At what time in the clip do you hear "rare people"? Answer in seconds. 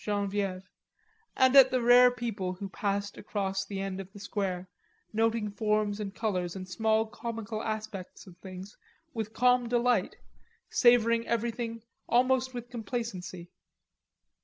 1.79-2.53